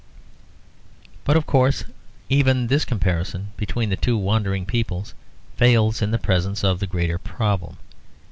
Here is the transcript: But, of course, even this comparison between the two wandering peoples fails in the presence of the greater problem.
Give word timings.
But, 1.25 1.37
of 1.37 1.45
course, 1.45 1.83
even 2.27 2.65
this 2.65 2.85
comparison 2.85 3.49
between 3.55 3.91
the 3.91 3.95
two 3.95 4.17
wandering 4.17 4.65
peoples 4.65 5.13
fails 5.57 6.01
in 6.01 6.09
the 6.09 6.17
presence 6.17 6.63
of 6.63 6.79
the 6.79 6.87
greater 6.87 7.19
problem. 7.19 7.77